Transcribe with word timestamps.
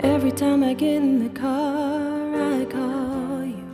Every 0.00 0.30
time 0.30 0.62
I 0.62 0.74
get 0.74 1.02
in 1.02 1.18
the 1.24 1.30
car, 1.30 2.32
I 2.34 2.64
call 2.66 3.44
you. 3.44 3.68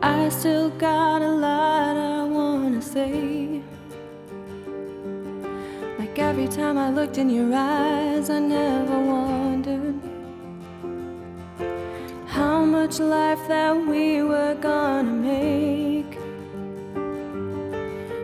I 0.00 0.30
still 0.30 0.70
got 0.70 1.20
a 1.20 1.28
lot 1.28 1.98
I 1.98 2.24
wanna 2.24 2.80
say. 2.80 3.60
Like 5.98 6.18
every 6.18 6.48
time 6.48 6.78
I 6.78 6.88
looked 6.90 7.18
in 7.18 7.28
your 7.28 7.52
eyes, 7.54 8.30
I 8.30 8.38
never 8.38 8.98
wondered 8.98 9.93
much 12.86 13.00
life 13.00 13.48
that 13.48 13.74
we 13.86 14.22
were 14.22 14.54
gonna 14.60 15.10
make. 15.10 16.12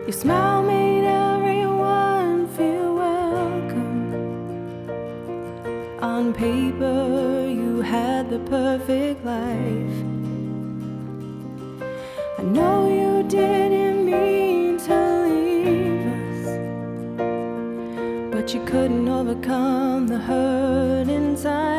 Your 0.05 0.11
smile 0.11 0.61
made 0.61 1.03
everyone 1.03 2.47
feel 2.55 2.93
welcome. 2.93 4.03
On 5.99 6.31
paper, 6.31 7.47
you 7.49 7.81
had 7.81 8.29
the 8.29 8.37
perfect 8.55 9.25
life. 9.25 9.97
I 12.37 12.43
know 12.43 12.77
you 12.99 13.23
didn't 13.27 14.05
mean 14.05 14.77
to 14.87 14.97
leave 15.25 16.05
us, 16.21 16.41
but 18.31 18.53
you 18.53 18.63
couldn't 18.65 19.09
overcome 19.09 20.05
the 20.05 20.19
hurt 20.19 21.09
inside. 21.09 21.70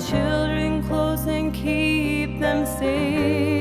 Children 0.00 0.82
close 0.84 1.26
and 1.26 1.52
keep 1.52 2.38
them 2.38 2.64
safe. 2.64 3.57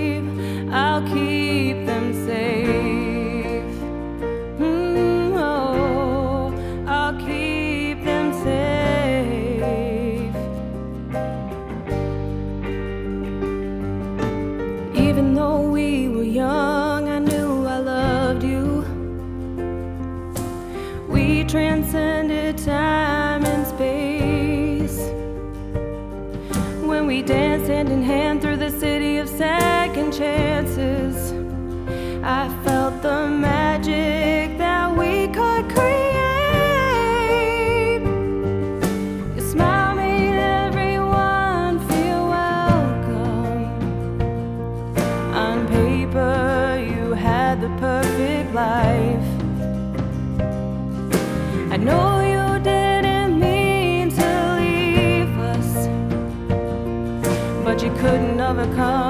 Danced 27.27 27.67
hand 27.67 27.89
in 27.89 28.01
hand 28.01 28.41
through 28.41 28.55
the 28.55 28.71
city 28.71 29.17
of 29.17 29.27
second 29.27 30.13
chances, 30.13 31.33
I 32.23 32.47
felt 32.63 33.01
the 33.01 33.27
magic 33.27 34.57
that 34.57 34.95
we 34.95 35.27
could 35.27 35.69
create. 35.69 36.07
Your 39.35 39.45
smile 39.45 39.95
made 39.95 40.39
everyone 40.39 41.85
feel 41.89 42.29
welcome. 42.29 43.65
On 45.35 45.67
paper, 45.67 46.79
you 46.79 47.11
had 47.11 47.59
the 47.59 47.69
perfect 47.77 48.53
life. 48.53 49.36
Couldn't 57.99 58.39
overcome 58.39 59.06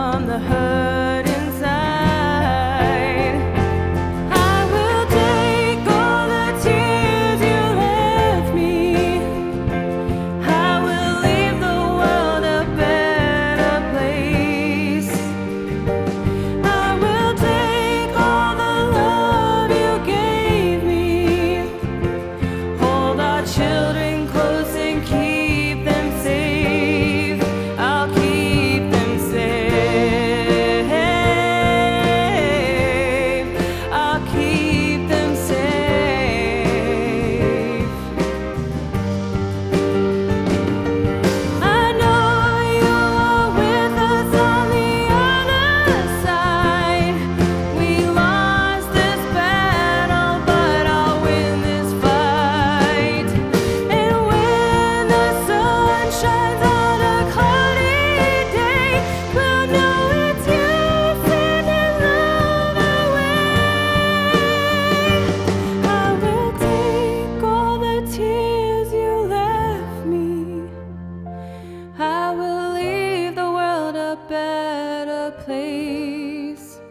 place. 75.48 76.82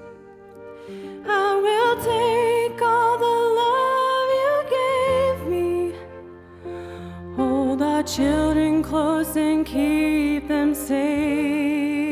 I 1.26 1.48
will 1.66 1.96
take 2.14 2.80
all 2.80 3.18
the 3.26 3.36
love 3.60 4.30
you 4.42 4.54
gave 4.78 5.38
me. 5.54 5.74
Hold 7.36 7.82
our 7.82 8.02
children 8.02 8.82
close 8.82 9.36
and 9.36 9.66
keep 9.66 10.48
them 10.48 10.74
safe. 10.74 12.05